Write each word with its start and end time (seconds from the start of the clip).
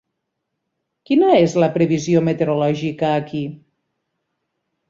Quina 1.09 1.29
és 1.41 1.53
la 1.63 1.69
previsió 1.77 2.25
meteorològica 2.31 3.13
aquí? 3.19 3.43